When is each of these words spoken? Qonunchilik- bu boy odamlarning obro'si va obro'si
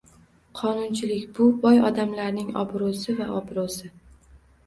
Qonunchilik- 0.59 1.25
bu 1.39 1.49
boy 1.65 1.77
odamlarning 1.89 2.49
obro'si 2.63 3.17
va 3.19 3.27
obro'si 3.41 3.93